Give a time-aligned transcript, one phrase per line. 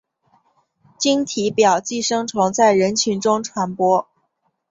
[0.97, 4.07] 经体表寄生虫在人群中传播。